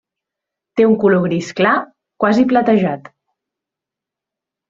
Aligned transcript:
Té 0.79 0.85
un 0.91 0.95
color 1.03 1.21
gris 1.25 1.49
clar, 1.59 1.73
quasi 2.25 2.45
platejat. 2.53 3.13